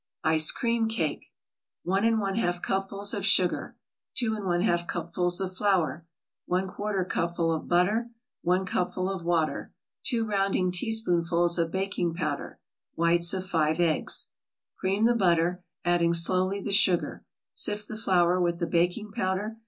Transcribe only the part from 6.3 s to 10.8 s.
1/4 cupful of butter 1 cupful of water 2 rounding